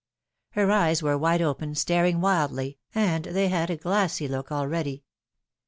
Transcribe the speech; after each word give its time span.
Her 0.53 0.71
eyes 0.71 1.03
were 1.03 1.15
wide 1.15 1.43
open, 1.43 1.75
staring 1.75 2.21
wildly, 2.21 2.79
and 2.95 3.23
they 3.23 3.49
had 3.49 3.69
a 3.69 3.77
glassy 3.77 4.27
look 4.27 4.51
already. 4.51 5.03